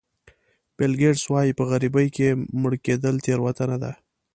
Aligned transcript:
بیل 0.77 0.93
ګېټس 1.01 1.23
وایي 1.31 1.51
په 1.59 1.63
غریبۍ 1.71 2.07
کې 2.15 2.27
مړ 2.61 2.73
کېدل 2.85 3.15
تېروتنه 3.25 3.77
ده. 3.83 3.91